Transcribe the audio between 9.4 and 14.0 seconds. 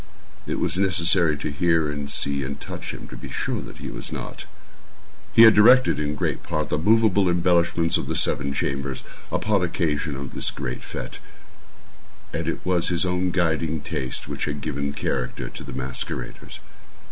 occasion of this great fête; and it was his own guiding